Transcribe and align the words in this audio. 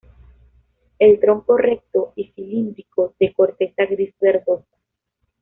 El 0.97 1.19
tronco 1.19 1.57
recto 1.57 2.13
y 2.15 2.31
cilíndrico, 2.33 3.13
de 3.19 3.31
corteza 3.35 3.85
gris 3.85 4.15
verdosa. 4.19 4.75